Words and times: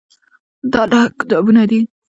دا 0.73 0.81
نهه 0.91 1.01
کتابونه 1.19 1.63
دي. 1.69 1.79